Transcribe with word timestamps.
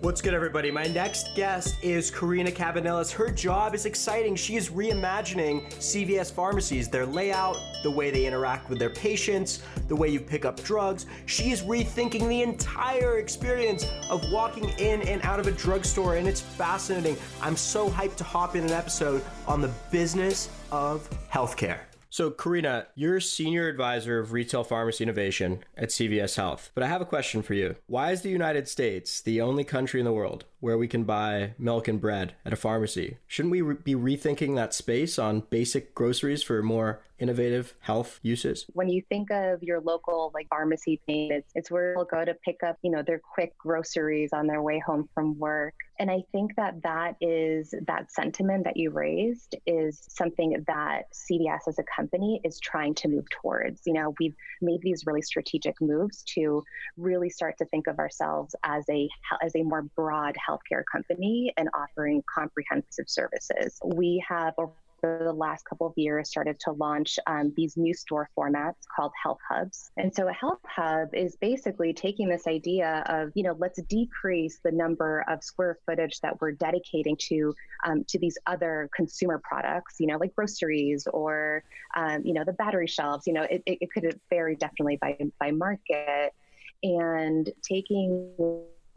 What's 0.00 0.22
good, 0.22 0.32
everybody? 0.32 0.70
My 0.70 0.84
next 0.84 1.34
guest 1.34 1.74
is 1.82 2.08
Karina 2.08 2.52
Cabanillas. 2.52 3.10
Her 3.10 3.32
job 3.32 3.74
is 3.74 3.84
exciting. 3.84 4.36
She 4.36 4.54
is 4.54 4.68
reimagining 4.68 5.68
CVS 5.72 6.30
pharmacies, 6.32 6.88
their 6.88 7.04
layout, 7.04 7.58
the 7.82 7.90
way 7.90 8.12
they 8.12 8.24
interact 8.24 8.70
with 8.70 8.78
their 8.78 8.90
patients, 8.90 9.60
the 9.88 9.96
way 9.96 10.08
you 10.08 10.20
pick 10.20 10.44
up 10.44 10.62
drugs. 10.62 11.06
She 11.26 11.50
is 11.50 11.62
rethinking 11.62 12.28
the 12.28 12.42
entire 12.42 13.18
experience 13.18 13.86
of 14.08 14.30
walking 14.30 14.68
in 14.78 15.02
and 15.02 15.20
out 15.22 15.40
of 15.40 15.48
a 15.48 15.52
drugstore, 15.52 16.14
and 16.14 16.28
it's 16.28 16.40
fascinating. 16.40 17.16
I'm 17.42 17.56
so 17.56 17.90
hyped 17.90 18.14
to 18.16 18.24
hop 18.24 18.54
in 18.54 18.62
an 18.62 18.70
episode 18.70 19.20
on 19.48 19.60
the 19.60 19.70
business 19.90 20.48
of 20.70 21.10
healthcare. 21.28 21.87
So, 22.10 22.30
Karina, 22.30 22.86
you're 22.94 23.20
senior 23.20 23.68
advisor 23.68 24.18
of 24.18 24.32
retail 24.32 24.64
pharmacy 24.64 25.04
innovation 25.04 25.62
at 25.76 25.90
CVS 25.90 26.36
Health. 26.36 26.70
But 26.74 26.82
I 26.82 26.86
have 26.86 27.02
a 27.02 27.06
question 27.06 27.42
for 27.42 27.54
you. 27.54 27.76
Why 27.86 28.12
is 28.12 28.22
the 28.22 28.30
United 28.30 28.66
States 28.66 29.20
the 29.20 29.40
only 29.42 29.64
country 29.64 30.00
in 30.00 30.06
the 30.06 30.12
world 30.12 30.44
where 30.60 30.78
we 30.78 30.88
can 30.88 31.04
buy 31.04 31.52
milk 31.58 31.86
and 31.86 32.00
bread 32.00 32.34
at 32.46 32.52
a 32.52 32.56
pharmacy? 32.56 33.18
Shouldn't 33.26 33.52
we 33.52 33.60
re- 33.60 33.76
be 33.82 33.94
rethinking 33.94 34.56
that 34.56 34.72
space 34.72 35.18
on 35.18 35.44
basic 35.50 35.94
groceries 35.94 36.42
for 36.42 36.62
more 36.62 37.00
innovative 37.18 37.74
health 37.80 38.20
uses? 38.22 38.66
When 38.72 38.88
you 38.88 39.02
think 39.08 39.30
of 39.30 39.62
your 39.62 39.80
local 39.80 40.30
like 40.34 40.48
pharmacy 40.48 41.00
chain, 41.08 41.32
it's, 41.32 41.50
it's 41.54 41.70
where 41.70 41.94
they'll 41.94 42.04
go 42.04 42.24
to 42.24 42.34
pick 42.34 42.62
up, 42.62 42.78
you 42.82 42.90
know, 42.90 43.02
their 43.02 43.20
quick 43.20 43.56
groceries 43.58 44.30
on 44.32 44.46
their 44.46 44.62
way 44.62 44.78
home 44.84 45.08
from 45.14 45.38
work. 45.38 45.74
And 45.98 46.10
I 46.10 46.22
think 46.30 46.54
that 46.56 46.82
that 46.82 47.16
is 47.20 47.74
that 47.86 48.12
sentiment 48.12 48.64
that 48.64 48.76
you 48.76 48.90
raised 48.90 49.56
is 49.66 50.00
something 50.08 50.64
that 50.68 51.12
CVS 51.12 51.66
as 51.66 51.78
a 51.78 51.84
company 51.84 52.40
is 52.44 52.60
trying 52.60 52.94
to 52.96 53.08
move 53.08 53.28
towards. 53.30 53.82
You 53.84 53.94
know, 53.94 54.14
we've 54.20 54.36
made 54.62 54.80
these 54.82 55.04
really 55.06 55.22
strategic 55.22 55.80
moves 55.80 56.22
to 56.34 56.62
really 56.96 57.30
start 57.30 57.58
to 57.58 57.64
think 57.66 57.88
of 57.88 57.98
ourselves 57.98 58.54
as 58.62 58.84
a 58.88 59.08
as 59.42 59.54
a 59.56 59.62
more 59.62 59.82
broad 59.82 60.36
healthcare 60.36 60.82
company 60.90 61.52
and 61.56 61.68
offering 61.74 62.22
comprehensive 62.32 63.08
services. 63.08 63.78
We 63.84 64.22
have 64.28 64.54
over 64.58 64.72
for 65.00 65.20
the 65.22 65.32
last 65.32 65.64
couple 65.64 65.86
of 65.86 65.92
years 65.96 66.28
started 66.28 66.58
to 66.60 66.72
launch 66.72 67.18
um, 67.26 67.52
these 67.56 67.76
new 67.76 67.94
store 67.94 68.28
formats 68.36 68.86
called 68.94 69.12
health 69.22 69.38
hubs. 69.48 69.90
And 69.96 70.14
so 70.14 70.28
a 70.28 70.32
health 70.32 70.60
hub 70.66 71.14
is 71.14 71.36
basically 71.36 71.92
taking 71.92 72.28
this 72.28 72.46
idea 72.46 73.02
of, 73.06 73.30
you 73.34 73.42
know, 73.42 73.56
let's 73.58 73.80
decrease 73.82 74.60
the 74.62 74.72
number 74.72 75.24
of 75.28 75.42
square 75.42 75.78
footage 75.86 76.20
that 76.20 76.40
we're 76.40 76.52
dedicating 76.52 77.16
to 77.28 77.54
um, 77.84 78.04
to 78.08 78.18
these 78.18 78.38
other 78.46 78.88
consumer 78.94 79.40
products, 79.42 79.96
you 79.98 80.06
know, 80.06 80.16
like 80.16 80.34
groceries 80.34 81.06
or, 81.12 81.62
um, 81.96 82.22
you 82.24 82.34
know, 82.34 82.44
the 82.44 82.52
battery 82.52 82.86
shelves. 82.86 83.26
You 83.26 83.34
know, 83.34 83.42
it, 83.42 83.62
it, 83.66 83.78
it 83.80 83.92
could 83.92 84.18
vary 84.30 84.56
definitely 84.56 84.98
by 85.00 85.18
by 85.40 85.50
market. 85.50 86.32
And 86.82 87.50
taking 87.62 88.32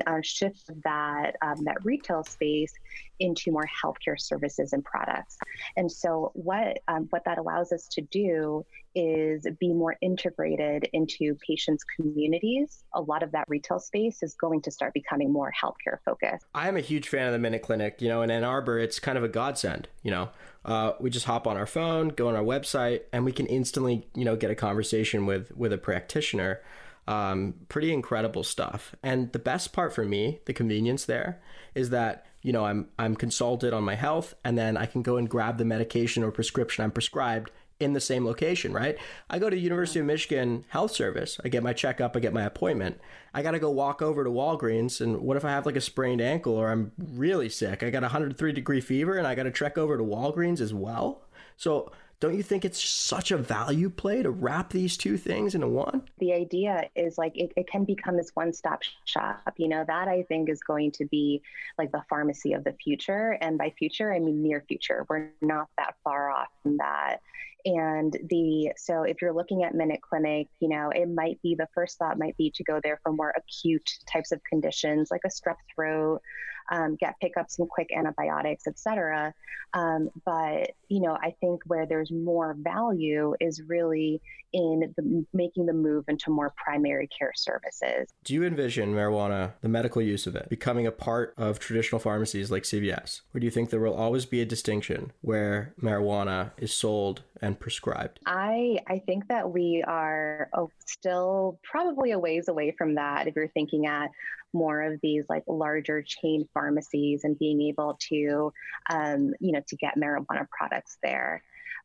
uh, 0.07 0.21
shift 0.21 0.69
that 0.83 1.35
um, 1.41 1.63
that 1.65 1.77
retail 1.83 2.23
space 2.23 2.73
into 3.19 3.51
more 3.51 3.67
healthcare 3.83 4.19
services 4.19 4.73
and 4.73 4.83
products. 4.83 5.37
And 5.77 5.91
so, 5.91 6.31
what 6.33 6.79
um, 6.87 7.07
what 7.11 7.23
that 7.25 7.37
allows 7.37 7.71
us 7.71 7.87
to 7.89 8.01
do 8.01 8.65
is 8.93 9.47
be 9.59 9.73
more 9.73 9.95
integrated 10.01 10.89
into 10.91 11.37
patients' 11.47 11.83
communities. 11.95 12.83
A 12.93 13.01
lot 13.01 13.23
of 13.23 13.31
that 13.31 13.45
retail 13.47 13.79
space 13.79 14.21
is 14.21 14.35
going 14.35 14.61
to 14.63 14.71
start 14.71 14.93
becoming 14.93 15.31
more 15.31 15.51
healthcare 15.51 15.97
focused. 16.03 16.45
I 16.53 16.67
am 16.67 16.75
a 16.75 16.81
huge 16.81 17.07
fan 17.07 17.27
of 17.27 17.33
the 17.33 17.39
Minute 17.39 17.61
Clinic. 17.61 18.01
You 18.01 18.09
know, 18.09 18.21
in 18.21 18.31
Ann 18.31 18.43
Arbor, 18.43 18.79
it's 18.79 18.99
kind 18.99 19.17
of 19.17 19.23
a 19.23 19.29
godsend. 19.29 19.87
You 20.03 20.11
know, 20.11 20.29
uh, 20.65 20.93
we 20.99 21.09
just 21.09 21.25
hop 21.25 21.47
on 21.47 21.57
our 21.57 21.67
phone, 21.67 22.09
go 22.09 22.27
on 22.27 22.35
our 22.35 22.43
website, 22.43 23.01
and 23.13 23.23
we 23.23 23.31
can 23.31 23.45
instantly, 23.45 24.07
you 24.15 24.25
know, 24.25 24.35
get 24.35 24.51
a 24.51 24.55
conversation 24.55 25.25
with 25.25 25.55
with 25.55 25.71
a 25.71 25.77
practitioner. 25.77 26.61
Um, 27.07 27.55
pretty 27.67 27.91
incredible 27.91 28.43
stuff. 28.43 28.95
And 29.03 29.31
the 29.31 29.39
best 29.39 29.73
part 29.73 29.93
for 29.93 30.05
me, 30.05 30.39
the 30.45 30.53
convenience 30.53 31.05
there, 31.05 31.41
is 31.73 31.89
that 31.89 32.25
you 32.41 32.53
know 32.53 32.65
I'm 32.65 32.89
I'm 32.97 33.15
consulted 33.15 33.73
on 33.73 33.83
my 33.83 33.95
health, 33.95 34.33
and 34.43 34.57
then 34.57 34.77
I 34.77 34.85
can 34.85 35.01
go 35.01 35.17
and 35.17 35.29
grab 35.29 35.57
the 35.57 35.65
medication 35.65 36.23
or 36.23 36.31
prescription 36.31 36.83
I'm 36.83 36.91
prescribed 36.91 37.51
in 37.81 37.93
the 37.93 37.99
same 37.99 38.25
location, 38.25 38.71
right? 38.71 38.97
I 39.29 39.39
go 39.39 39.49
to 39.49 39.57
University 39.57 39.99
of 39.99 40.05
Michigan 40.05 40.65
Health 40.69 40.91
Service. 40.91 41.39
I 41.43 41.49
get 41.49 41.63
my 41.63 41.73
checkup, 41.73 42.15
I 42.15 42.19
get 42.19 42.33
my 42.33 42.43
appointment. 42.43 43.01
I 43.33 43.41
got 43.41 43.51
to 43.51 43.59
go 43.59 43.71
walk 43.71 44.01
over 44.01 44.23
to 44.23 44.29
Walgreens 44.29 45.01
and 45.01 45.21
what 45.21 45.37
if 45.37 45.43
I 45.43 45.49
have 45.49 45.65
like 45.65 45.75
a 45.75 45.81
sprained 45.81 46.21
ankle 46.21 46.53
or 46.53 46.71
I'm 46.71 46.91
really 46.97 47.49
sick? 47.49 47.81
I 47.81 47.89
got 47.89 48.03
a 48.03 48.07
103 48.13 48.51
degree 48.53 48.81
fever 48.81 49.17
and 49.17 49.25
I 49.25 49.35
got 49.35 49.43
to 49.43 49.51
trek 49.51 49.77
over 49.77 49.97
to 49.97 50.03
Walgreens 50.03 50.61
as 50.61 50.73
well. 50.73 51.23
So 51.57 51.91
don't 52.21 52.37
you 52.37 52.43
think 52.43 52.63
it's 52.63 52.81
such 52.81 53.31
a 53.31 53.37
value 53.37 53.89
play 53.89 54.21
to 54.21 54.29
wrap 54.29 54.69
these 54.69 54.95
two 54.95 55.17
things 55.17 55.55
into 55.55 55.67
one? 55.67 56.03
The 56.19 56.33
idea 56.33 56.87
is 56.95 57.17
like 57.17 57.35
it, 57.35 57.51
it 57.57 57.67
can 57.67 57.83
become 57.83 58.15
this 58.15 58.29
one 58.35 58.53
stop 58.53 58.83
shop. 59.05 59.41
You 59.57 59.67
know, 59.67 59.83
that 59.87 60.07
I 60.07 60.21
think 60.23 60.47
is 60.47 60.61
going 60.61 60.91
to 60.93 61.05
be 61.05 61.41
like 61.79 61.91
the 61.91 62.03
pharmacy 62.07 62.53
of 62.53 62.63
the 62.63 62.73
future. 62.73 63.39
And 63.41 63.57
by 63.57 63.73
future, 63.77 64.13
I 64.13 64.19
mean 64.19 64.43
near 64.43 64.63
future. 64.67 65.03
We're 65.09 65.31
not 65.41 65.67
that 65.79 65.95
far 66.03 66.29
off 66.29 66.49
from 66.61 66.77
that. 66.77 67.17
And 67.65 68.15
the 68.29 68.71
so 68.77 69.01
if 69.01 69.19
you're 69.19 69.33
looking 69.33 69.63
at 69.63 69.73
Minute 69.73 70.01
Clinic, 70.01 70.47
you 70.59 70.69
know, 70.69 70.91
it 70.91 71.09
might 71.09 71.41
be 71.41 71.55
the 71.55 71.67
first 71.73 71.97
thought 71.97 72.19
might 72.19 72.37
be 72.37 72.51
to 72.51 72.63
go 72.63 72.79
there 72.83 72.99
for 73.01 73.11
more 73.11 73.33
acute 73.35 73.89
types 74.11 74.31
of 74.31 74.43
conditions 74.43 75.09
like 75.09 75.21
a 75.25 75.29
strep 75.29 75.57
throat, 75.73 76.21
um, 76.69 76.95
get 76.99 77.15
pick 77.19 77.37
up 77.37 77.49
some 77.49 77.67
quick 77.67 77.89
antibiotics, 77.95 78.67
etc. 78.67 79.33
Um, 79.73 80.09
but 80.25 80.71
you 80.89 81.01
know, 81.01 81.17
I 81.21 81.35
think 81.39 81.61
where 81.65 81.85
there's 81.85 82.11
more 82.11 82.55
value 82.59 83.35
is 83.39 83.61
really 83.67 84.21
in 84.53 84.93
the, 84.97 85.25
making 85.33 85.65
the 85.65 85.73
move 85.73 86.05
into 86.07 86.29
more 86.29 86.53
primary 86.57 87.07
care 87.07 87.31
services. 87.35 88.09
Do 88.23 88.33
you 88.33 88.43
envision 88.43 88.93
marijuana, 88.93 89.53
the 89.61 89.69
medical 89.69 90.01
use 90.01 90.27
of 90.27 90.35
it, 90.35 90.49
becoming 90.49 90.85
a 90.85 90.91
part 90.91 91.33
of 91.37 91.59
traditional 91.59 91.99
pharmacies 91.99 92.51
like 92.51 92.63
CVS? 92.63 93.21
Or 93.33 93.39
do 93.39 93.45
you 93.45 93.51
think 93.51 93.69
there 93.69 93.79
will 93.79 93.93
always 93.93 94.25
be 94.25 94.41
a 94.41 94.45
distinction 94.45 95.11
where 95.21 95.73
marijuana 95.81 96.51
is 96.57 96.73
sold 96.73 97.23
and 97.41 97.59
prescribed? 97.59 98.19
I 98.25 98.79
I 98.87 98.99
think 98.99 99.27
that 99.29 99.51
we 99.51 99.83
are 99.87 100.49
oh, 100.53 100.69
still 100.85 101.59
probably 101.63 102.11
a 102.11 102.19
ways 102.19 102.47
away 102.47 102.75
from 102.77 102.95
that 102.95 103.27
if 103.27 103.35
you're 103.35 103.47
thinking 103.47 103.87
at 103.87 104.11
more 104.53 104.81
of 104.81 104.99
these 105.01 105.25
like 105.29 105.43
larger 105.47 106.03
chain 106.05 106.47
pharmacies 106.53 107.23
and 107.23 107.37
being 107.39 107.61
able 107.61 107.97
to 108.09 108.51
um, 108.89 109.33
you 109.39 109.51
know 109.51 109.61
to 109.67 109.75
get 109.75 109.97
marijuana 109.97 110.47
products 110.49 110.97
there 111.03 111.41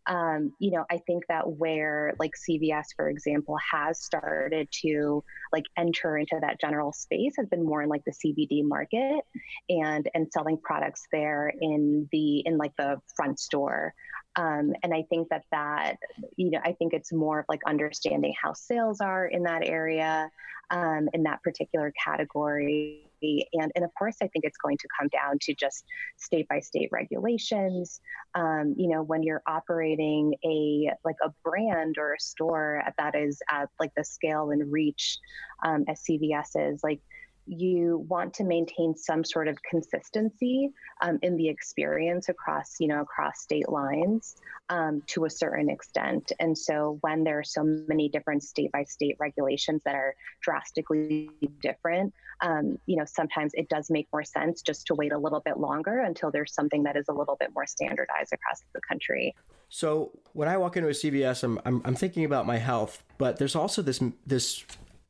um, 0.07 0.53
you 0.61 0.71
know, 0.71 0.85
I 0.91 0.99
think 0.99 1.25
that 1.29 1.49
where 1.49 2.15
like 2.19 2.33
CVS, 2.49 2.87
for 2.95 3.09
example, 3.09 3.57
has 3.73 4.01
started 4.01 4.69
to 4.83 5.25
like 5.53 5.65
enter 5.77 6.17
into 6.17 6.39
that 6.41 6.61
general 6.61 6.93
space 6.93 7.35
has 7.37 7.49
been 7.49 7.65
more 7.65 7.83
in 7.83 7.89
like 7.89 8.05
the 8.05 8.13
CBD 8.13 8.63
market 8.63 9.25
and 9.69 10.09
and 10.15 10.29
selling 10.33 10.59
products 10.59 11.07
there 11.11 11.53
in 11.61 12.09
the 12.13 12.41
in 12.47 12.57
like 12.57 12.77
the 12.77 13.01
front 13.17 13.41
store. 13.41 13.95
Um, 14.37 14.75
and 14.83 14.93
I 14.93 15.03
think 15.09 15.29
that 15.31 15.45
that, 15.51 15.97
you 16.37 16.51
know, 16.51 16.61
I 16.65 16.73
think 16.73 16.93
it's 16.93 17.13
more 17.13 17.41
of 17.41 17.47
like 17.49 17.61
understanding 17.67 18.35
how 18.41 18.53
sales 18.53 19.01
are 19.01 19.27
in 19.27 19.43
that 19.45 19.67
area, 19.67 20.31
um, 20.71 21.09
in 21.15 21.23
that 21.23 21.43
particular 21.43 21.93
category. 22.03 23.03
And, 23.23 23.73
and 23.75 23.85
of 23.85 23.91
course, 23.99 24.17
I 24.21 24.29
think 24.29 24.45
it's 24.45 24.59
going 24.59 24.77
to 24.77 24.89
come 24.99 25.09
down 25.09 25.39
to 25.43 25.55
just 25.55 25.85
state 26.17 26.47
by 26.49 26.61
state 26.61 26.91
regulations. 26.93 28.01
Um, 28.35 28.75
you 28.77 28.89
know, 28.89 29.03
when 29.03 29.23
you're 29.23 29.43
operating 29.47 30.35
a 30.45 30.91
like 31.05 31.17
a 31.25 31.31
brand 31.43 31.97
or 31.99 32.13
a 32.13 32.21
store 32.21 32.83
that 32.99 33.15
is 33.15 33.41
at 33.51 33.71
like 33.81 33.93
the 33.97 34.05
scale 34.05 34.51
and 34.51 34.71
reach 34.71 35.19
um, 35.65 35.85
as 35.89 36.03
CVS 36.03 36.51
is, 36.57 36.85
like 36.85 37.01
you 37.47 38.05
want 38.09 38.35
to 38.35 38.45
maintain 38.45 38.95
some 38.97 39.25
sort 39.25 39.49
of 39.49 39.57
consistency 39.63 40.71
um, 41.01 41.19
in 41.23 41.37
the 41.37 41.49
experience 41.49 42.29
across 42.29 42.77
you 42.81 42.89
know 42.89 43.01
across 43.01 43.41
state 43.41 43.69
lines 43.69 44.37
um, 44.69 45.03
to 45.07 45.25
a 45.25 45.31
certain 45.31 45.71
extent. 45.71 46.33
And 46.41 46.57
so 46.57 46.99
when 47.03 47.23
there 47.25 47.39
are 47.39 47.45
so 47.45 47.63
many 47.63 48.09
different 48.09 48.43
state 48.43 48.73
by 48.73 48.85
state 48.85 49.17
regulations 49.21 49.83
that 49.85 49.95
are 49.95 50.15
drastically 50.41 51.31
different 51.61 52.13
um, 52.41 52.79
you 52.87 52.97
know 52.97 53.05
sometimes 53.07 53.53
it 53.55 53.69
does 53.69 53.91
make 53.91 54.09
more 54.13 54.25
sense 54.25 54.63
just 54.63 54.87
to 54.87 54.95
wait 54.95 55.13
a 55.13 55.19
little 55.19 55.41
bit 55.41 55.59
longer 55.59 56.01
until 56.01 56.31
there's 56.31 56.53
something 56.53 56.83
that 56.83 56.97
is 56.97 57.07
a 57.09 57.13
little 57.13 57.37
bit 57.37 57.51
more 57.55 57.67
standardized 57.67 58.33
across 58.33 58.63
the 58.75 58.81
country. 58.87 59.35
So 59.69 60.13
when 60.33 60.49
i 60.49 60.57
walk 60.57 60.77
into 60.77 60.89
a 60.89 60.93
cvs 60.93 61.43
i'm, 61.43 61.61
I'm, 61.65 61.83
I'm 61.85 61.95
thinking 61.95 62.25
about 62.25 62.47
my 62.47 62.59
health 62.59 63.03
but 63.19 63.39
there's 63.39 63.57
also 63.57 63.83
this 63.83 64.03
this 64.27 64.65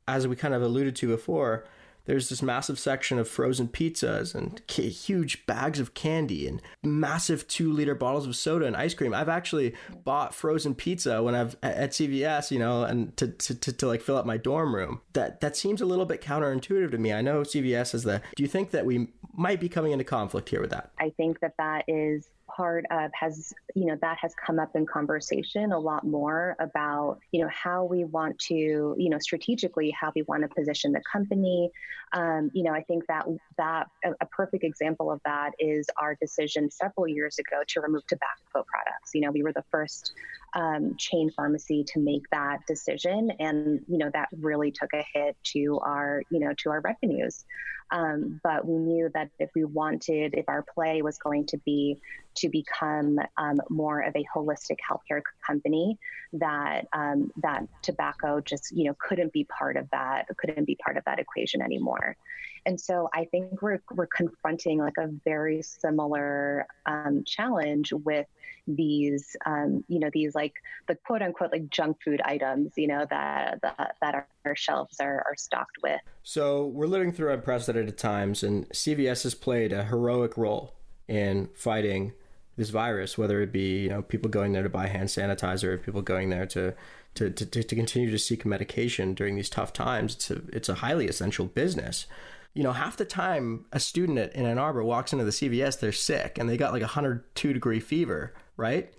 as 0.07 0.27
we 0.27 0.35
kind 0.35 0.53
of 0.53 0.61
alluded 0.61 0.95
to 0.97 1.07
before 1.07 1.65
there's 2.07 2.29
this 2.29 2.41
massive 2.41 2.79
section 2.79 3.19
of 3.19 3.27
frozen 3.27 3.67
pizzas 3.67 4.33
and 4.33 4.61
huge 4.69 5.45
bags 5.45 5.79
of 5.79 5.93
candy 5.93 6.47
and 6.47 6.61
massive 6.83 7.47
two 7.47 7.71
liter 7.71 7.93
bottles 7.93 8.25
of 8.25 8.35
soda 8.35 8.65
and 8.65 8.75
ice 8.75 8.93
cream. 8.93 9.13
I've 9.13 9.29
actually 9.29 9.75
bought 10.03 10.33
frozen 10.33 10.73
pizza 10.73 11.21
when 11.21 11.35
I've 11.35 11.55
at 11.61 11.91
CVS, 11.91 12.49
you 12.49 12.59
know, 12.59 12.83
and 12.83 13.15
to, 13.17 13.27
to, 13.27 13.55
to, 13.55 13.73
to 13.73 13.87
like 13.87 14.01
fill 14.01 14.17
up 14.17 14.25
my 14.25 14.37
dorm 14.37 14.73
room. 14.73 15.01
That 15.13 15.41
that 15.41 15.55
seems 15.55 15.81
a 15.81 15.85
little 15.85 16.05
bit 16.05 16.21
counterintuitive 16.21 16.91
to 16.91 16.97
me. 16.97 17.13
I 17.13 17.21
know 17.21 17.41
CVS 17.41 17.93
is 17.93 18.03
the. 18.03 18.21
Do 18.35 18.43
you 18.43 18.49
think 18.49 18.71
that 18.71 18.85
we 18.85 19.09
might 19.33 19.59
be 19.59 19.69
coming 19.69 19.91
into 19.91 20.05
conflict 20.05 20.49
here 20.49 20.61
with 20.61 20.71
that? 20.71 20.91
I 20.99 21.11
think 21.11 21.41
that 21.41 21.53
that 21.57 21.83
is 21.87 22.29
part 22.57 22.85
of 22.89 23.11
has 23.13 23.53
you 23.75 23.85
know 23.85 23.95
that 24.01 24.17
has 24.19 24.33
come 24.43 24.57
up 24.57 24.75
in 24.75 24.85
conversation 24.85 25.71
a 25.71 25.79
lot 25.79 26.03
more 26.05 26.55
about 26.59 27.19
you 27.31 27.39
know 27.41 27.49
how 27.49 27.83
we 27.83 28.03
want 28.03 28.37
to 28.39 28.95
you 28.97 29.09
know 29.09 29.19
strategically 29.19 29.91
how 29.91 30.11
we 30.15 30.23
want 30.23 30.41
to 30.41 30.49
position 30.49 30.91
the 30.91 31.01
company. 31.11 31.69
Um, 32.13 32.49
you 32.53 32.63
know 32.63 32.71
i 32.71 32.81
think 32.81 33.05
that 33.07 33.25
that 33.57 33.87
a, 34.05 34.11
a, 34.21 34.25
perfect 34.27 34.63
example 34.63 35.11
of 35.11 35.19
that 35.25 35.51
is 35.59 35.85
our 36.01 36.15
decision 36.21 36.71
several 36.71 37.05
years 37.05 37.37
ago 37.37 37.63
to 37.67 37.81
remove 37.81 38.07
tobacco 38.07 38.65
products. 38.65 39.11
You 39.13 39.21
know 39.21 39.31
we 39.31 39.43
were 39.43 39.51
the 39.51 39.65
first 39.69 40.13
um, 40.55 40.95
chain 40.97 41.29
pharmacy 41.35 41.83
to 41.93 41.99
make 41.99 42.23
that 42.31 42.59
decision 42.65 43.29
and 43.39 43.81
you 43.89 43.97
know 43.97 44.09
that 44.13 44.29
really 44.39 44.71
took 44.71 44.93
a 44.93 45.05
hit 45.13 45.35
to 45.53 45.79
our 45.83 46.23
you 46.31 46.39
know 46.39 46.53
to 46.59 46.69
our 46.71 46.79
revenues. 46.79 47.43
Um, 47.91 48.39
but 48.43 48.65
we 48.65 48.77
knew 48.77 49.09
that 49.13 49.29
if 49.39 49.49
we 49.55 49.63
wanted, 49.63 50.33
if 50.33 50.45
our 50.49 50.65
play 50.73 51.01
was 51.01 51.17
going 51.17 51.45
to 51.47 51.57
be 51.59 51.97
to 52.37 52.49
become 52.49 53.19
um, 53.37 53.61
more 53.69 54.01
of 54.01 54.15
a 54.15 54.25
holistic 54.33 54.77
healthcare 54.89 55.21
company, 55.45 55.97
that 56.33 56.87
um, 56.93 57.31
that 57.41 57.67
tobacco 57.81 58.41
just 58.41 58.71
you 58.71 58.85
know 58.85 58.95
couldn't 58.99 59.33
be 59.33 59.43
part 59.45 59.77
of 59.77 59.89
that, 59.91 60.25
couldn't 60.37 60.65
be 60.65 60.75
part 60.75 60.97
of 60.97 61.05
that 61.05 61.19
equation 61.19 61.61
anymore. 61.61 62.15
And 62.65 62.79
so 62.79 63.09
I 63.13 63.25
think 63.25 63.61
we're 63.61 63.81
we're 63.91 64.07
confronting 64.07 64.79
like 64.79 64.97
a 64.97 65.07
very 65.23 65.61
similar 65.61 66.67
um, 66.85 67.23
challenge 67.25 67.93
with 67.93 68.27
these 68.67 69.35
um, 69.45 69.83
you 69.87 69.99
know 69.99 70.09
these 70.13 70.35
like 70.35 70.53
the 70.87 70.95
quote 70.95 71.21
unquote 71.21 71.51
like 71.51 71.69
junk 71.69 71.97
food 72.03 72.21
items 72.25 72.73
you 72.75 72.87
know 72.87 73.05
that 73.09 73.59
that, 73.61 73.95
that 74.01 74.15
our, 74.15 74.55
shelves 74.55 74.99
are, 74.99 75.23
are 75.27 75.35
stocked 75.35 75.77
with 75.83 75.99
so 76.23 76.67
we're 76.67 76.87
living 76.87 77.11
through 77.11 77.31
unprecedented 77.33 77.97
times 77.97 78.43
and 78.43 78.67
cvs 78.69 79.23
has 79.23 79.35
played 79.35 79.73
a 79.73 79.83
heroic 79.83 80.37
role 80.37 80.73
in 81.07 81.49
fighting 81.53 82.13
this 82.57 82.69
virus 82.69 83.17
whether 83.17 83.41
it 83.41 83.51
be 83.51 83.83
you 83.83 83.89
know 83.89 84.01
people 84.01 84.29
going 84.29 84.51
there 84.51 84.63
to 84.63 84.69
buy 84.69 84.87
hand 84.87 85.09
sanitizer 85.09 85.65
or 85.65 85.77
people 85.77 86.01
going 86.01 86.29
there 86.29 86.45
to 86.45 86.73
to, 87.13 87.31
to, 87.31 87.45
to 87.63 87.75
continue 87.75 88.11
to 88.11 88.19
seek 88.19 88.45
medication 88.45 89.15
during 89.15 89.35
these 89.35 89.49
tough 89.49 89.73
times 89.73 90.15
it's 90.15 90.31
a, 90.31 90.41
it's 90.51 90.69
a 90.69 90.75
highly 90.75 91.07
essential 91.07 91.45
business 91.45 92.05
you 92.53 92.63
know, 92.63 92.71
half 92.71 92.97
the 92.97 93.05
time 93.05 93.65
a 93.71 93.79
student 93.79 94.33
in 94.33 94.47
Ann 94.47 94.57
Arbor 94.57 94.83
walks 94.83 95.13
into 95.13 95.23
the 95.23 95.29
CVS, 95.29 95.79
they're 95.79 95.91
sick 95.91 96.39
and 96.39 96.49
they 96.49 96.57
got 96.57 96.73
like 96.73 96.81
a 96.81 96.85
102 96.85 97.53
degree 97.53 97.79
fever 97.79 98.33
right? 98.57 98.91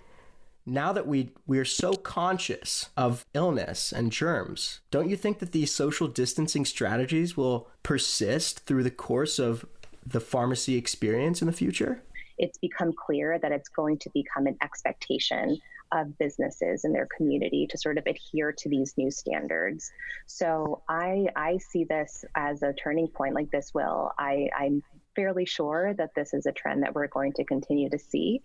Now 0.65 0.93
that 0.93 1.07
we 1.07 1.33
we 1.47 1.59
are 1.59 1.65
so 1.65 1.95
conscious 1.95 2.91
of 2.97 3.27
illness 3.35 3.93
and 3.93 4.13
germs, 4.13 4.81
don't 4.91 5.11
you 5.11 5.17
think 5.17 5.41
that 5.41 5.53
these 5.53 5.75
social 5.75 6.09
distancing 6.09 6.65
strategies 6.65 7.37
will 7.37 7.69
persist 7.83 8.61
through 8.61 8.85
the 8.85 8.91
course 8.91 9.39
of 9.39 9.67
the 10.07 10.21
pharmacy 10.21 10.77
experience 10.77 11.43
in 11.43 11.47
the 11.47 11.53
future? 11.53 12.03
It's 12.39 12.59
become 12.59 12.93
clear 12.93 13.39
that 13.39 13.53
it's 13.53 13.69
going 13.69 13.99
to 13.99 14.11
become 14.15 14.47
an 14.47 14.57
expectation 14.63 15.59
of 15.93 16.19
businesses 16.19 16.85
in 16.85 16.93
their 16.93 17.09
community 17.17 17.67
to 17.71 17.79
sort 17.79 17.99
of 17.99 18.07
adhere 18.07 18.53
to 18.53 18.69
these 18.69 18.95
new 18.97 19.11
standards. 19.11 19.91
So 20.27 20.83
I 20.89 21.29
I 21.35 21.59
see 21.59 21.85
this 21.85 22.25
as 22.35 22.63
a 22.63 22.73
turning 22.73 23.09
point. 23.09 23.35
Like 23.35 23.51
this 23.51 23.73
will 23.73 24.13
I 24.19 24.51
I'm 24.57 24.83
fairly 25.17 25.47
sure 25.47 25.95
that 25.95 26.15
this 26.15 26.33
is 26.33 26.47
a 26.47 26.53
trend 26.53 26.85
that 26.85 26.95
we're 26.95 27.09
going 27.09 27.33
to 27.33 27.45
continue 27.45 27.91
to 27.91 27.99
see. 27.99 28.41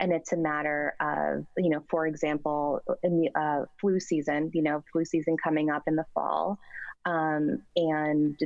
And 0.00 0.12
it's 0.12 0.32
a 0.32 0.36
matter 0.36 0.96
of, 0.98 1.46
you 1.56 1.70
know, 1.70 1.84
for 1.88 2.04
example, 2.04 2.80
in 3.04 3.20
the 3.20 3.40
uh, 3.40 3.66
flu 3.80 4.00
season, 4.00 4.50
you 4.52 4.62
know, 4.62 4.82
flu 4.90 5.04
season 5.04 5.36
coming 5.36 5.70
up 5.70 5.84
in 5.86 5.94
the 5.94 6.04
fall. 6.14 6.58
Um, 7.04 7.62
and 7.76 8.36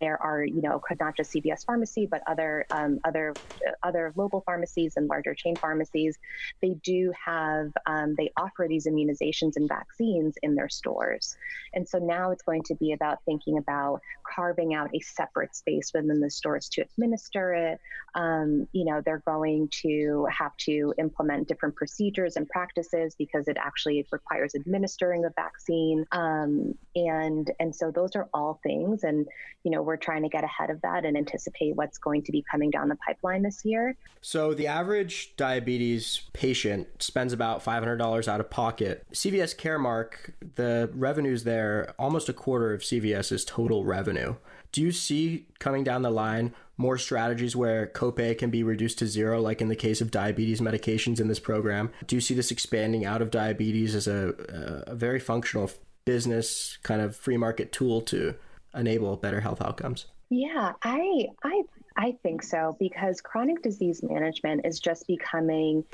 there 0.00 0.20
are, 0.22 0.44
you 0.44 0.62
know, 0.62 0.80
not 1.00 1.16
just 1.16 1.32
CVS 1.34 1.64
Pharmacy, 1.66 2.06
but 2.10 2.22
other 2.26 2.66
um, 2.70 2.98
other 3.04 3.36
other 3.82 4.12
local 4.16 4.42
pharmacies 4.42 4.94
and 4.96 5.08
larger 5.08 5.34
chain 5.34 5.58
pharmacies. 5.60 6.16
They 6.62 6.74
do 6.82 7.12
have 7.24 7.72
um, 7.86 8.14
they 8.16 8.30
offer 8.36 8.66
these 8.68 8.86
immunizations 8.86 9.52
and 9.56 9.68
vaccines 9.68 10.34
in 10.42 10.54
their 10.54 10.68
stores, 10.68 11.36
and 11.74 11.88
so 11.88 11.98
now 11.98 12.30
it's 12.30 12.42
going 12.42 12.62
to 12.64 12.74
be 12.76 12.92
about 12.92 13.18
thinking 13.24 13.58
about 13.58 14.00
carving 14.34 14.74
out 14.74 14.90
a 14.94 15.00
separate 15.00 15.54
space 15.54 15.90
within 15.94 16.20
the 16.20 16.30
stores 16.30 16.68
to 16.70 16.82
administer 16.82 17.52
it. 17.54 17.80
Um, 18.14 18.66
you 18.72 18.84
know, 18.84 19.02
they're 19.04 19.22
going 19.24 19.68
to 19.82 20.26
have 20.30 20.56
to 20.58 20.94
implement 20.98 21.48
different 21.48 21.76
procedures 21.76 22.36
and 22.36 22.48
practices 22.48 23.14
because 23.18 23.48
it 23.48 23.56
actually 23.60 24.06
requires 24.12 24.54
administering 24.54 25.22
the 25.22 25.32
vaccine, 25.36 26.04
um, 26.12 26.74
and 26.94 27.50
and 27.60 27.74
so 27.74 27.90
those 27.90 28.16
are 28.16 28.28
all 28.32 28.60
things, 28.62 29.04
and 29.04 29.26
you 29.64 29.70
know 29.70 29.82
we're 29.88 29.96
trying 29.96 30.22
to 30.22 30.28
get 30.28 30.44
ahead 30.44 30.70
of 30.70 30.80
that 30.82 31.04
and 31.04 31.16
anticipate 31.16 31.74
what's 31.74 31.98
going 31.98 32.22
to 32.22 32.30
be 32.30 32.44
coming 32.48 32.70
down 32.70 32.88
the 32.88 32.96
pipeline 32.96 33.42
this 33.42 33.64
year. 33.64 33.96
So, 34.20 34.54
the 34.54 34.66
average 34.66 35.34
diabetes 35.36 36.22
patient 36.32 37.02
spends 37.02 37.32
about 37.32 37.64
$500 37.64 38.28
out 38.28 38.40
of 38.40 38.50
pocket. 38.50 39.06
CVS 39.12 39.56
Caremark, 39.56 40.32
the 40.54 40.90
revenues 40.94 41.44
there, 41.44 41.94
almost 41.98 42.28
a 42.28 42.32
quarter 42.32 42.72
of 42.72 42.82
CVS's 42.82 43.44
total 43.44 43.84
revenue. 43.84 44.36
Do 44.70 44.82
you 44.82 44.92
see 44.92 45.46
coming 45.58 45.82
down 45.82 46.02
the 46.02 46.10
line 46.10 46.54
more 46.76 46.98
strategies 46.98 47.56
where 47.56 47.86
copay 47.86 48.36
can 48.38 48.50
be 48.50 48.62
reduced 48.62 48.98
to 48.98 49.06
zero, 49.06 49.40
like 49.40 49.60
in 49.60 49.68
the 49.68 49.74
case 49.74 50.00
of 50.00 50.10
diabetes 50.10 50.60
medications 50.60 51.20
in 51.20 51.28
this 51.28 51.40
program? 51.40 51.90
Do 52.06 52.14
you 52.14 52.20
see 52.20 52.34
this 52.34 52.50
expanding 52.50 53.04
out 53.04 53.22
of 53.22 53.30
diabetes 53.30 53.94
as 53.94 54.06
a, 54.06 54.84
a 54.86 54.94
very 54.94 55.18
functional 55.18 55.70
business 56.04 56.78
kind 56.82 57.00
of 57.00 57.16
free 57.16 57.36
market 57.36 57.72
tool 57.72 58.00
to 58.02 58.34
enable 58.74 59.16
better 59.16 59.40
health 59.40 59.60
outcomes? 59.60 60.06
Yeah, 60.30 60.72
I 60.82 61.28
I 61.42 61.62
I 61.96 62.12
think 62.22 62.42
so 62.42 62.76
because 62.78 63.20
chronic 63.20 63.62
disease 63.62 64.02
management 64.02 64.66
is 64.66 64.78
just 64.78 65.06
becoming 65.06 65.84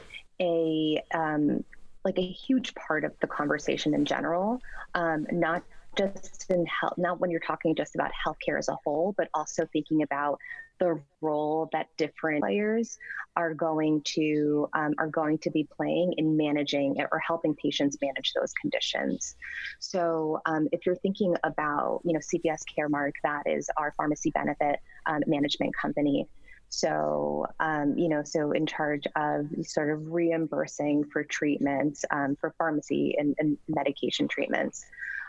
a 0.40 1.02
um, 1.14 1.64
like 2.04 2.18
a 2.18 2.26
huge 2.26 2.74
part 2.74 3.04
of 3.04 3.12
the 3.20 3.26
conversation 3.26 3.94
in 3.94 4.04
general, 4.04 4.60
um, 4.94 5.26
not 5.30 5.62
just 5.96 6.50
in 6.50 6.66
health, 6.66 6.94
not 6.96 7.20
when 7.20 7.30
you're 7.30 7.40
talking 7.40 7.74
just 7.74 7.94
about 7.94 8.10
healthcare 8.26 8.58
as 8.58 8.68
a 8.68 8.76
whole, 8.84 9.14
but 9.16 9.28
also 9.34 9.66
thinking 9.72 10.02
about 10.02 10.38
the 10.80 11.00
role 11.20 11.68
that 11.72 11.86
different 11.96 12.42
players 12.42 12.98
are 13.36 13.54
going 13.54 14.02
to 14.02 14.68
um, 14.74 14.92
are 14.98 15.08
going 15.08 15.38
to 15.38 15.50
be 15.50 15.68
playing 15.76 16.14
in 16.18 16.36
managing 16.36 16.96
or 17.12 17.18
helping 17.18 17.54
patients 17.54 17.96
manage 18.02 18.32
those 18.34 18.52
conditions. 18.60 19.36
So, 19.78 20.40
um, 20.46 20.68
if 20.72 20.84
you're 20.84 20.96
thinking 20.96 21.36
about 21.44 22.00
you 22.04 22.12
know 22.12 22.20
CVS 22.20 22.62
Caremark, 22.76 23.12
that 23.22 23.44
is 23.46 23.70
our 23.76 23.92
pharmacy 23.96 24.30
benefit 24.30 24.80
um, 25.06 25.22
management 25.26 25.74
company. 25.80 26.28
So, 26.70 27.46
um, 27.60 27.96
you 27.96 28.08
know, 28.08 28.22
so 28.24 28.50
in 28.50 28.66
charge 28.66 29.06
of 29.14 29.46
sort 29.62 29.90
of 29.90 30.10
reimbursing 30.10 31.04
for 31.04 31.22
treatments 31.22 32.04
um, 32.10 32.36
for 32.40 32.52
pharmacy 32.58 33.14
and, 33.16 33.36
and 33.38 33.58
medication 33.68 34.26
treatments. 34.26 34.84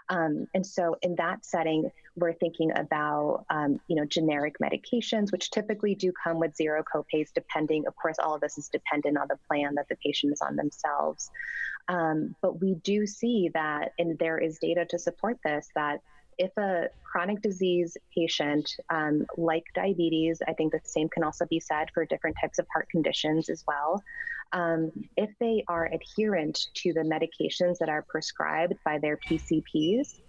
Um, 0.09 0.47
and 0.53 0.65
so 0.65 0.95
in 1.01 1.15
that 1.15 1.45
setting, 1.45 1.91
we're 2.15 2.33
thinking 2.33 2.71
about, 2.77 3.45
um, 3.49 3.79
you 3.87 3.95
know, 3.95 4.05
generic 4.05 4.55
medications, 4.61 5.31
which 5.31 5.49
typically 5.49 5.95
do 5.95 6.11
come 6.23 6.39
with 6.39 6.55
zero 6.55 6.83
copays, 6.83 7.29
depending, 7.33 7.87
of 7.87 7.95
course, 7.95 8.17
all 8.19 8.35
of 8.35 8.41
this 8.41 8.57
is 8.57 8.69
dependent 8.69 9.17
on 9.17 9.27
the 9.27 9.37
plan 9.47 9.75
that 9.75 9.87
the 9.89 9.95
patient 9.97 10.31
is 10.31 10.41
on 10.41 10.55
themselves. 10.55 11.29
Um, 11.87 12.35
but 12.41 12.61
we 12.61 12.75
do 12.75 13.05
see 13.05 13.49
that, 13.53 13.93
and 13.99 14.17
there 14.17 14.37
is 14.37 14.59
data 14.59 14.85
to 14.85 14.99
support 14.99 15.37
this, 15.43 15.69
that 15.75 16.01
if 16.37 16.55
a 16.57 16.89
chronic 17.03 17.41
disease 17.41 17.97
patient, 18.13 18.75
um, 18.89 19.25
like 19.37 19.63
diabetes, 19.73 20.41
I 20.47 20.53
think 20.53 20.71
the 20.71 20.81
same 20.83 21.09
can 21.09 21.23
also 21.23 21.45
be 21.45 21.59
said 21.59 21.89
for 21.93 22.05
different 22.05 22.35
types 22.41 22.59
of 22.59 22.67
heart 22.73 22.89
conditions 22.89 23.49
as 23.49 23.63
well. 23.67 24.03
Um, 24.53 24.91
if 25.17 25.29
they 25.39 25.63
are 25.67 25.89
adherent 25.91 26.59
to 26.75 26.93
the 26.93 27.01
medications 27.01 27.77
that 27.79 27.89
are 27.89 28.05
prescribed 28.07 28.75
by 28.85 28.99
their 28.99 29.19
PCPs, 29.29 30.19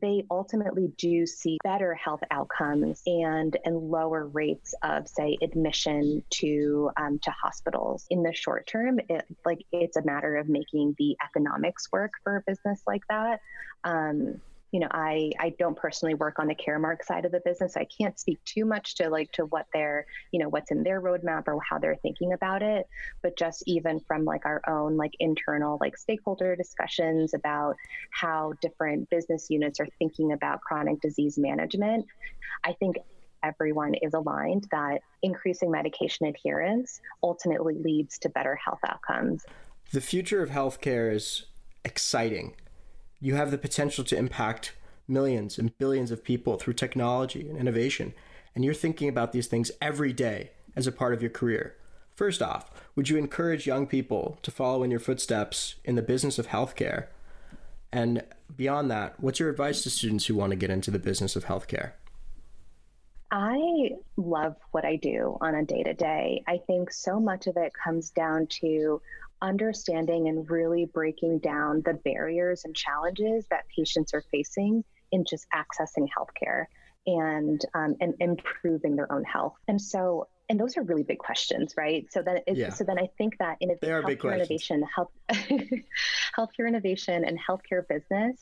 they 0.00 0.24
ultimately 0.30 0.92
do 0.98 1.26
see 1.26 1.58
better 1.64 1.94
health 1.94 2.20
outcomes 2.30 3.02
and 3.06 3.56
and 3.64 3.76
lower 3.76 4.26
rates 4.26 4.74
of 4.82 5.08
say 5.08 5.38
admission 5.42 6.22
to 6.30 6.90
um, 6.96 7.18
to 7.22 7.30
hospitals. 7.30 8.06
In 8.10 8.22
the 8.22 8.34
short 8.34 8.66
term 8.66 9.00
it, 9.08 9.24
like 9.44 9.64
it's 9.72 9.96
a 9.96 10.04
matter 10.04 10.36
of 10.36 10.48
making 10.48 10.94
the 10.98 11.16
economics 11.24 11.88
work 11.92 12.12
for 12.22 12.36
a 12.36 12.42
business 12.46 12.82
like 12.86 13.02
that. 13.08 13.40
Um, 13.84 14.40
you 14.72 14.80
know, 14.80 14.88
I 14.90 15.32
I 15.38 15.54
don't 15.58 15.76
personally 15.76 16.14
work 16.14 16.38
on 16.38 16.46
the 16.46 16.54
Caremark 16.54 17.02
side 17.02 17.24
of 17.24 17.32
the 17.32 17.40
business. 17.40 17.76
I 17.76 17.84
can't 17.84 18.18
speak 18.18 18.38
too 18.44 18.64
much 18.64 18.96
to 18.96 19.08
like 19.08 19.32
to 19.32 19.46
what 19.46 19.66
they're, 19.72 20.06
you 20.30 20.40
know, 20.40 20.48
what's 20.48 20.70
in 20.70 20.82
their 20.82 21.00
roadmap 21.00 21.44
or 21.46 21.58
how 21.60 21.78
they're 21.78 21.96
thinking 21.96 22.32
about 22.32 22.62
it. 22.62 22.86
But 23.22 23.36
just 23.38 23.62
even 23.66 24.00
from 24.00 24.24
like 24.24 24.44
our 24.44 24.60
own 24.68 24.96
like 24.96 25.14
internal 25.20 25.78
like 25.80 25.96
stakeholder 25.96 26.54
discussions 26.54 27.32
about 27.32 27.76
how 28.10 28.52
different 28.60 29.08
business 29.08 29.48
units 29.48 29.80
are 29.80 29.88
thinking 29.98 30.32
about 30.32 30.60
chronic 30.60 31.00
disease 31.00 31.38
management, 31.38 32.06
I 32.62 32.74
think 32.74 32.96
everyone 33.42 33.94
is 33.94 34.12
aligned 34.14 34.66
that 34.70 35.00
increasing 35.22 35.70
medication 35.70 36.26
adherence 36.26 37.00
ultimately 37.22 37.74
leads 37.74 38.18
to 38.18 38.28
better 38.28 38.56
health 38.56 38.80
outcomes. 38.86 39.44
The 39.92 40.00
future 40.00 40.42
of 40.42 40.50
healthcare 40.50 41.10
is 41.12 41.46
exciting 41.84 42.54
you 43.20 43.34
have 43.34 43.50
the 43.50 43.58
potential 43.58 44.04
to 44.04 44.16
impact 44.16 44.74
millions 45.06 45.58
and 45.58 45.76
billions 45.78 46.10
of 46.10 46.22
people 46.22 46.56
through 46.56 46.74
technology 46.74 47.48
and 47.48 47.58
innovation, 47.58 48.14
and 48.54 48.64
you're 48.64 48.74
thinking 48.74 49.08
about 49.08 49.32
these 49.32 49.46
things 49.46 49.70
every 49.80 50.12
day 50.12 50.50
as 50.76 50.86
a 50.86 50.92
part 50.92 51.14
of 51.14 51.22
your 51.22 51.30
career. 51.30 51.76
First 52.14 52.42
off, 52.42 52.70
would 52.94 53.08
you 53.08 53.16
encourage 53.16 53.66
young 53.66 53.86
people 53.86 54.38
to 54.42 54.50
follow 54.50 54.82
in 54.82 54.90
your 54.90 55.00
footsteps 55.00 55.76
in 55.84 55.94
the 55.94 56.02
business 56.02 56.38
of 56.38 56.48
healthcare? 56.48 57.06
And 57.92 58.24
beyond 58.56 58.90
that, 58.90 59.18
what's 59.20 59.40
your 59.40 59.50
advice 59.50 59.82
to 59.82 59.90
students 59.90 60.26
who 60.26 60.34
want 60.34 60.50
to 60.50 60.56
get 60.56 60.70
into 60.70 60.90
the 60.90 60.98
business 60.98 61.36
of 61.36 61.46
healthcare? 61.46 61.92
I 63.30 63.90
love 64.16 64.56
what 64.70 64.84
I 64.84 64.96
do 64.96 65.36
on 65.40 65.54
a 65.54 65.64
day 65.64 65.82
to 65.82 65.94
day. 65.94 66.42
I 66.46 66.58
think 66.66 66.90
so 66.90 67.20
much 67.20 67.46
of 67.46 67.56
it 67.56 67.72
comes 67.72 68.10
down 68.10 68.46
to 68.62 69.02
understanding 69.42 70.28
and 70.28 70.50
really 70.50 70.86
breaking 70.86 71.38
down 71.38 71.82
the 71.84 71.94
barriers 71.94 72.64
and 72.64 72.74
challenges 72.74 73.46
that 73.50 73.64
patients 73.74 74.14
are 74.14 74.24
facing 74.30 74.82
in 75.12 75.24
just 75.24 75.46
accessing 75.54 76.08
healthcare 76.08 76.64
and 77.06 77.64
um, 77.74 77.96
and 78.00 78.14
improving 78.20 78.96
their 78.96 79.10
own 79.12 79.24
health. 79.24 79.54
And 79.68 79.80
so, 79.80 80.28
and 80.48 80.58
those 80.58 80.76
are 80.76 80.82
really 80.82 81.04
big 81.04 81.18
questions, 81.18 81.74
right? 81.76 82.06
So 82.10 82.22
then, 82.22 82.38
it, 82.46 82.56
yeah. 82.56 82.70
so 82.70 82.84
then 82.84 82.98
I 82.98 83.08
think 83.18 83.38
that 83.38 83.58
in 83.60 83.70
healthcare 83.82 84.34
innovation, 84.34 84.82
health, 84.94 85.10
healthcare 86.38 86.66
innovation, 86.66 87.24
and 87.24 87.38
healthcare 87.38 87.86
business 87.86 88.38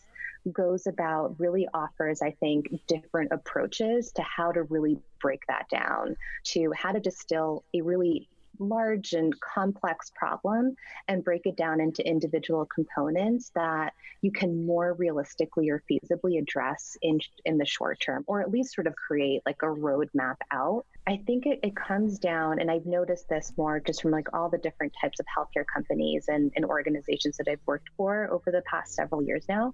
goes 0.53 0.87
about 0.87 1.39
really 1.39 1.69
offers, 1.75 2.23
I 2.23 2.33
think, 2.33 2.69
different 2.87 3.33
approaches 3.33 4.13
to 4.13 4.23
how 4.23 4.53
to 4.53 4.63
really 4.65 4.99
break 5.21 5.43
that 5.49 5.69
down, 5.71 6.17
to 6.45 6.73
how 6.77 6.93
to 6.93 7.01
distill 7.01 7.65
a 7.75 7.81
really 7.81 8.29
large 8.59 9.13
and 9.13 9.39
complex 9.41 10.11
problem 10.15 10.75
and 11.09 11.25
break 11.25 11.47
it 11.47 11.57
down 11.57 11.81
into 11.81 12.07
individual 12.07 12.67
components 12.67 13.51
that 13.55 13.93
you 14.23 14.31
can 14.31 14.67
more 14.67 14.95
realistically 14.95 15.69
or 15.69 15.83
feasibly 15.91 16.39
address 16.39 16.97
in 17.03 17.21
in 17.45 17.59
the 17.59 17.67
short 17.67 18.01
term 18.01 18.25
or 18.27 18.41
at 18.41 18.51
least 18.51 18.75
sort 18.75 18.87
of 18.87 18.97
create 18.97 19.43
like 19.45 19.63
a 19.63 19.67
roadmap 19.67 20.37
out 20.51 20.87
i 21.07 21.17
think 21.27 21.47
it, 21.47 21.59
it 21.63 21.75
comes 21.77 22.19
down 22.19 22.59
and 22.59 22.71
i've 22.71 22.87
noticed 22.87 23.29
this 23.29 23.53
more 23.57 23.81
just 23.81 24.03
from 24.03 24.11
like 24.11 24.29
all 24.33 24.49
the 24.49 24.59
different 24.59 24.93
types 25.01 25.19
of 25.21 25.27
healthcare 25.27 25.65
companies 25.73 26.27
and, 26.29 26.53
and 26.57 26.65
organizations 26.65 27.37
that 27.37 27.49
i've 27.51 27.61
worked 27.67 27.89
for 27.97 28.29
over 28.31 28.51
the 28.51 28.63
past 28.71 28.95
several 28.95 29.23
years 29.23 29.45
now 29.49 29.73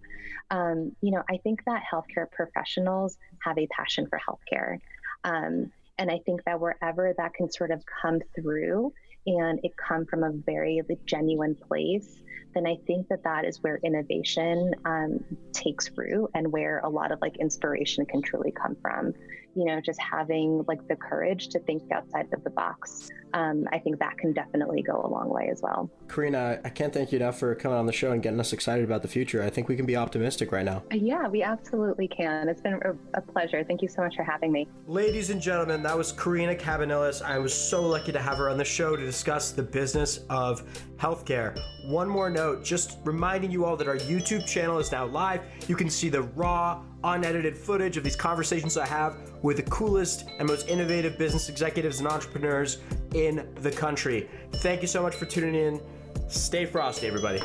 um, 0.51 0.95
you 1.01 1.11
know 1.11 1.23
i 1.31 1.37
think 1.39 1.61
that 1.67 1.83
healthcare 1.91 2.31
professionals 2.31 3.17
have 3.43 3.59
a 3.59 3.67
passion 3.69 4.07
for 4.09 4.21
healthcare 4.29 4.79
um, 5.25 5.71
and 5.99 6.11
I 6.11 6.19
think 6.25 6.43
that 6.45 6.61
wherever 6.61 7.15
that 7.17 7.35
can 7.35 7.51
sort 7.51 7.71
of 7.71 7.83
come 8.03 8.21
through 8.35 8.93
and 9.27 9.61
it 9.63 9.73
come 9.77 10.07
from 10.07 10.25
a 10.25 10.31
very 10.33 10.81
genuine 11.07 11.55
place, 11.55 12.23
then 12.55 12.67
I 12.67 12.77
think 12.87 13.09
that 13.09 13.23
that 13.25 13.45
is 13.45 13.63
where 13.63 13.79
innovation 13.83 14.75
um, 14.85 15.25
takes 15.53 15.91
root 15.97 16.31
and 16.35 16.53
where 16.53 16.81
a 16.81 16.89
lot 16.89 17.13
of 17.13 17.21
like 17.23 17.37
inspiration 17.39 18.05
can 18.07 18.23
truly 18.23 18.53
come 18.53 18.77
from 18.83 19.15
you 19.55 19.65
know, 19.65 19.81
just 19.81 20.01
having 20.01 20.65
like 20.67 20.87
the 20.89 20.97
courage 20.97 21.49
to 21.49 21.59
think 21.61 21.91
outside 21.93 22.29
of 22.33 22.43
the 22.45 22.51
box. 22.51 23.11
Um, 23.35 23.67
I 23.73 23.79
think 23.79 23.99
that 23.99 24.19
can 24.19 24.33
definitely 24.33 24.83
go 24.83 25.03
a 25.05 25.09
long 25.09 25.29
way 25.31 25.49
as 25.51 25.63
well. 25.63 25.91
Karina, 26.09 26.61
I 26.65 26.69
can't 26.69 26.93
thank 26.93 27.13
you 27.13 27.17
enough 27.17 27.39
for 27.39 27.55
coming 27.55 27.79
on 27.79 27.87
the 27.87 27.93
show 27.93 28.13
and 28.13 28.23
getting 28.23 28.39
us 28.41 28.53
excited 28.53 28.85
about 28.85 29.03
the 29.03 29.09
future. 29.09 29.43
I 29.43 29.49
think 29.49 29.69
we 29.69 29.77
can 29.77 29.87
be 29.87 29.97
optimistic 29.97 30.53
right 30.53 30.65
now. 30.65 30.83
Uh, 30.93 30.97
yeah, 30.97 31.29
we 31.29 31.43
absolutely 31.43 32.09
can. 32.09 32.49
It's 32.49 32.61
been 32.61 32.75
a, 32.75 33.19
a 33.19 33.23
pleasure. 33.23 33.65
Thank 33.65 33.81
you 33.81 33.89
so 33.89 34.03
much 34.03 34.17
for 34.17 34.25
having 34.25 34.53
me. 34.53 34.69
Ladies 34.87 35.31
and 35.31 35.41
gentlemen, 35.41 35.83
that 35.83 35.97
was 35.97 36.13
Karina 36.13 36.55
Cabanillas. 36.55 37.23
I 37.23 37.39
was 37.39 37.55
so 37.55 37.87
lucky 37.87 38.13
to 38.13 38.21
have 38.21 38.39
her 38.39 38.51
on 38.51 38.59
the 38.59 38.65
show 38.65 38.97
to 38.97 39.12
discuss 39.13 39.51
the 39.53 39.63
business 39.63 40.21
of 40.31 40.63
healthcare. 40.97 41.61
One 41.85 42.09
more 42.09 42.31
note, 42.31 42.65
just 42.65 42.99
reminding 43.05 43.51
you 43.51 43.67
all 43.67 43.77
that 43.77 43.87
our 43.87 43.99
YouTube 43.99 44.47
channel 44.47 44.79
is 44.79 44.91
now 44.91 45.05
live. 45.05 45.43
You 45.69 45.77
can 45.77 45.91
see 45.91 46.09
the 46.09 46.23
raw, 46.23 46.83
unedited 47.05 47.55
footage 47.55 47.99
of 47.99 48.05
these 48.05 48.17
conversations 48.17 48.79
I 48.79 48.87
have 48.87 49.19
with 49.43 49.59
the 49.59 49.65
coolest 49.65 50.25
and 50.39 50.49
most 50.49 50.67
innovative 50.67 51.19
business 51.19 51.51
executives 51.51 51.99
and 51.99 52.09
entrepreneurs 52.09 52.79
in 53.15 53.47
the 53.57 53.71
country. 53.71 54.31
Thank 54.55 54.81
you 54.81 54.89
so 54.89 55.03
much 55.03 55.15
for 55.15 55.27
tuning 55.27 55.55
in. 55.55 55.81
Stay 56.29 56.65
frosty, 56.65 57.07
everybody. 57.07 57.43